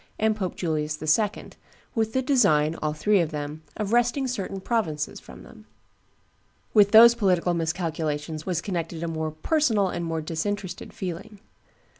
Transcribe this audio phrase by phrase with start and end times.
[0.17, 1.49] and Pope Julius II.,
[1.93, 5.67] with the design, all three of them, of wresting certain provinces from them.
[6.73, 11.39] With those political miscalculations was connected a more personal and more disinterested feeling.